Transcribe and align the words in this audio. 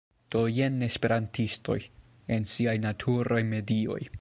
Do, 0.35 0.39
jen 0.59 0.79
esperantistoj... 0.87 1.77
en 2.39 2.51
siaj 2.55 2.77
naturaj 2.89 3.43
medioj 3.53 4.05